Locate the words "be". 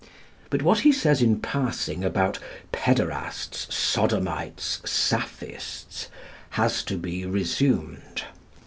6.97-7.23